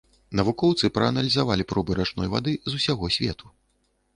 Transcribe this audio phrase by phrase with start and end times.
[0.37, 3.45] Навукоўцы прааналізавалі пробы рачной вады з усяго свету.